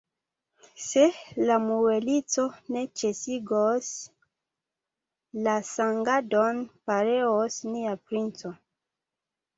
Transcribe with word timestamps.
Se 0.83 1.01
la 1.49 1.57
muelisto 1.65 2.45
ne 2.75 2.83
ĉesigos 3.01 3.91
la 5.49 5.53
sangadon, 5.73 6.67
pereos 6.91 7.59
nia 7.75 7.93
princo! 8.09 8.57